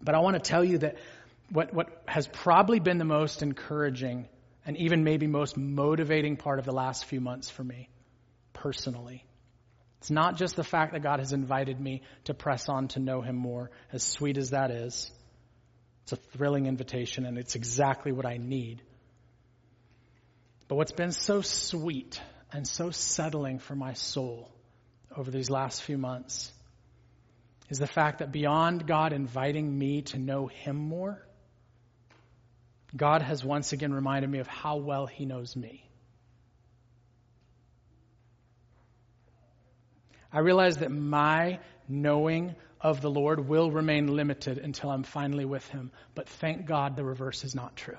[0.02, 0.98] But I want to tell you that
[1.52, 4.28] what, what has probably been the most encouraging
[4.66, 7.90] and even maybe most motivating part of the last few months for me
[8.54, 9.26] personally.
[10.00, 13.22] It's not just the fact that God has invited me to press on to know
[13.22, 15.12] Him more, as sweet as that is.
[16.04, 18.82] It's a thrilling invitation, and it's exactly what I need.
[20.68, 24.50] But what's been so sweet and so settling for my soul
[25.16, 26.52] over these last few months
[27.70, 31.22] is the fact that beyond God inviting me to know Him more,
[32.96, 35.86] God has once again reminded me of how well He knows me.
[40.32, 45.68] I realize that my knowing of the Lord will remain limited until I'm finally with
[45.70, 47.98] Him, but thank God the reverse is not true.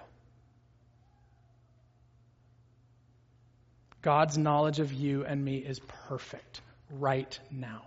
[4.03, 5.79] God's knowledge of you and me is
[6.09, 7.83] perfect right now.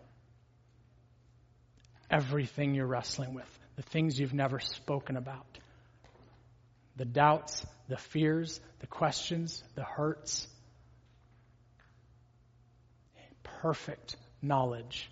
[2.09, 5.57] Everything you're wrestling with, the things you've never spoken about,
[6.95, 10.47] the doubts, the fears, the questions, the hurts.
[13.43, 15.09] Perfect knowledge.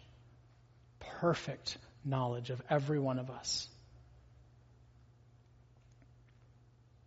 [1.00, 3.68] Perfect knowledge of every one of us.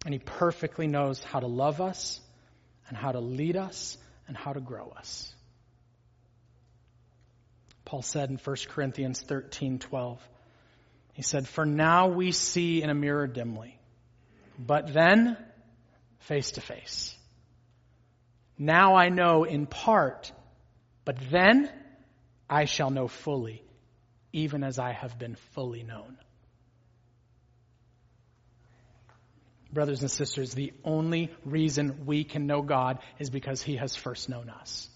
[0.05, 2.21] And He perfectly knows how to love us
[2.89, 3.97] and how to lead us
[4.27, 5.33] and how to grow us.
[7.85, 10.21] Paul said in 1 Corinthians 13 12,
[11.13, 13.79] he said, For now we see in a mirror dimly
[14.59, 15.37] but then
[16.21, 17.15] face to face.
[18.59, 20.33] Now I know in part,
[21.05, 21.71] but then
[22.49, 23.63] I shall know fully,
[24.33, 26.19] even as I have been fully known.
[29.73, 34.29] Brothers and sisters, the only reason we can know God is because He has first
[34.29, 34.89] known us.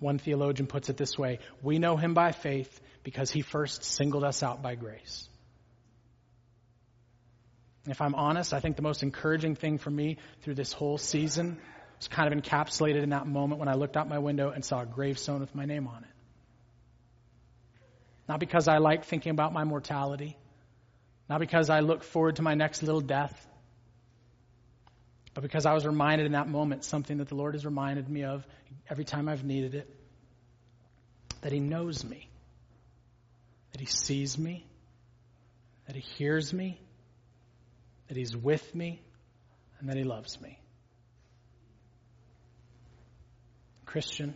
[0.00, 4.24] One theologian puts it this way We know Him by faith because He first singled
[4.24, 5.29] us out by grace.
[7.86, 11.58] If I'm honest, I think the most encouraging thing for me through this whole season
[11.98, 14.82] was kind of encapsulated in that moment when I looked out my window and saw
[14.82, 16.10] a gravestone with my name on it.
[18.28, 20.36] Not because I like thinking about my mortality,
[21.28, 23.46] not because I look forward to my next little death,
[25.32, 28.24] but because I was reminded in that moment something that the Lord has reminded me
[28.24, 28.46] of
[28.88, 29.88] every time I've needed it.
[31.40, 32.28] That He knows me,
[33.72, 34.66] that He sees me,
[35.86, 36.78] that He hears me,
[38.10, 39.00] that He's with me,
[39.78, 40.58] and that He loves me.
[43.86, 44.34] Christian,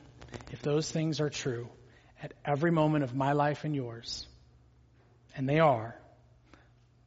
[0.52, 1.68] if those things are true
[2.22, 4.28] at every moment of my life and yours,
[5.36, 5.96] and they are,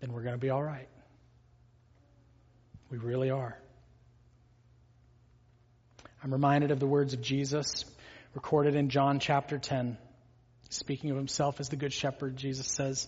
[0.01, 0.89] then we're going to be all right.
[2.89, 3.57] We really are.
[6.22, 7.86] I'm reminded of the words of Jesus
[8.34, 9.97] recorded in John chapter 10.
[10.70, 13.07] Speaking of himself as the good shepherd, Jesus says,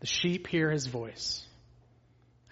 [0.00, 1.46] The sheep hear his voice,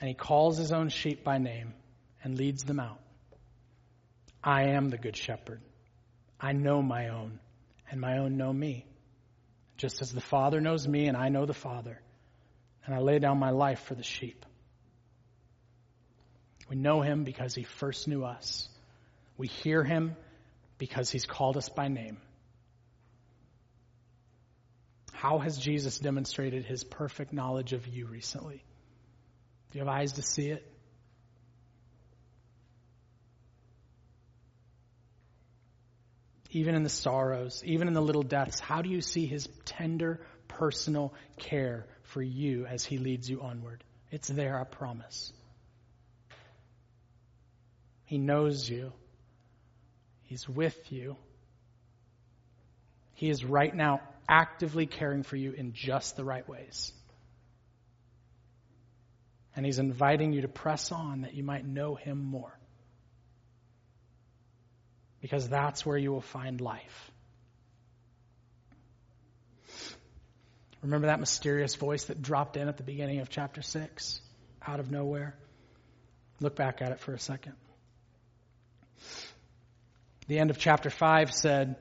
[0.01, 1.74] and he calls his own sheep by name
[2.22, 3.01] and leads them out.
[4.42, 5.61] I am the good shepherd.
[6.40, 7.40] I know my own,
[7.90, 8.86] and my own know me.
[9.76, 12.01] Just as the Father knows me, and I know the Father,
[12.84, 14.44] and I lay down my life for the sheep.
[16.68, 18.68] We know him because he first knew us.
[19.36, 20.16] We hear him
[20.78, 22.18] because he's called us by name.
[25.12, 28.62] How has Jesus demonstrated his perfect knowledge of you recently?
[29.70, 30.66] Do you have eyes to see it?
[36.50, 40.20] Even in the sorrows, even in the little deaths, how do you see his tender,
[40.48, 43.84] personal care for you as he leads you onward?
[44.10, 45.32] It's there, I promise.
[48.06, 48.92] He knows you.
[50.22, 51.16] He's with you.
[53.12, 56.92] He is right now actively caring for you in just the right ways.
[59.59, 62.56] And He's inviting you to press on that you might know Him more.
[65.20, 67.11] Because that's where you will find life.
[70.80, 74.20] Remember that mysterious voice that dropped in at the beginning of chapter 6
[74.64, 75.34] out of nowhere?
[76.38, 77.54] Look back at it for a second.
[80.28, 81.74] The end of chapter 5 said,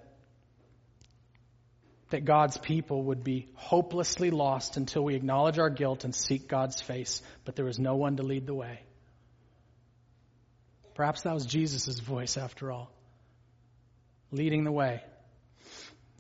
[2.09, 6.81] that God's people would be hopelessly lost until we acknowledge our guilt and seek God's
[6.81, 8.79] face, but there was no one to lead the way.
[10.95, 12.91] Perhaps that was Jesus' voice after all,
[14.31, 15.03] leading the way,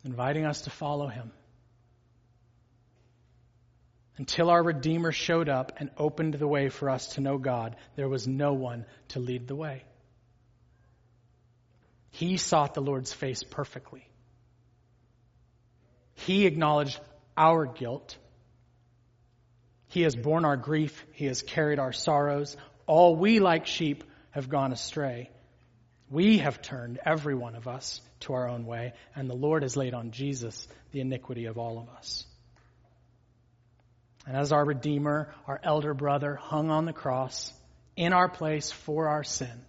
[0.03, 1.31] inviting us to follow him.
[4.17, 8.09] Until our Redeemer showed up and opened the way for us to know God, there
[8.09, 9.83] was no one to lead the way.
[12.09, 14.07] He sought the Lord's face perfectly.
[16.17, 16.99] He acknowledged
[17.35, 18.17] our guilt.
[19.89, 21.05] He has borne our grief.
[21.13, 22.57] He has carried our sorrows.
[22.85, 25.29] All we, like sheep, have gone astray.
[26.09, 29.77] We have turned, every one of us, to our own way, and the Lord has
[29.77, 32.25] laid on Jesus the iniquity of all of us.
[34.25, 37.53] And as our Redeemer, our elder brother, hung on the cross
[37.95, 39.65] in our place for our sin,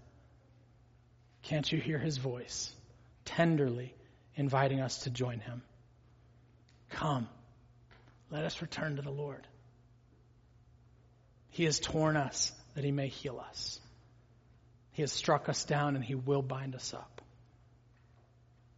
[1.43, 2.73] can't you hear his voice
[3.25, 3.95] tenderly
[4.35, 5.63] inviting us to join him?
[6.91, 7.29] Come,
[8.31, 9.47] let us return to the Lord.
[11.51, 13.81] He has torn us that he may heal us.
[14.93, 17.23] He has struck us down and he will bind us up.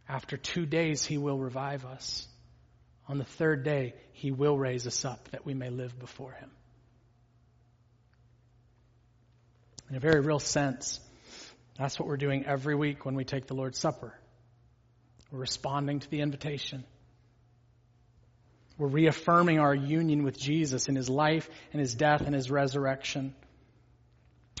[0.07, 2.27] After two days, he will revive us.
[3.07, 6.51] On the third day, he will raise us up that we may live before him.
[9.89, 10.99] In a very real sense,
[11.77, 14.13] that's what we're doing every week when we take the Lord's Supper.
[15.31, 16.83] We're responding to the invitation.
[18.81, 23.35] We're reaffirming our union with Jesus in his life and his death and his resurrection.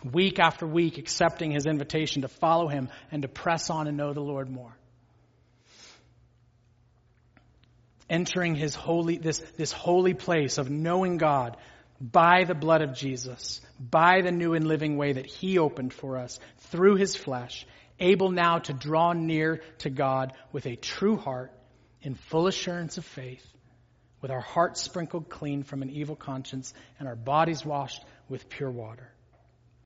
[0.03, 4.13] Week after week, accepting his invitation to follow him and to press on and know
[4.13, 4.77] the Lord more.
[8.11, 11.57] Entering his holy, this, this holy place of knowing God
[11.99, 16.19] by the blood of Jesus, by the new and living way that he opened for
[16.19, 17.65] us through his flesh,
[17.99, 21.51] able now to draw near to God with a true heart
[22.03, 23.50] in full assurance of faith
[24.21, 28.71] with our hearts sprinkled clean from an evil conscience and our bodies washed with pure
[28.71, 29.11] water.